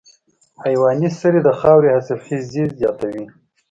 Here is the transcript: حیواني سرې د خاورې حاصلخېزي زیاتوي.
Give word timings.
حیواني 0.63 1.09
سرې 1.19 1.39
د 1.43 1.49
خاورې 1.59 1.87
حاصلخېزي 1.95 2.63
زیاتوي. 2.79 3.25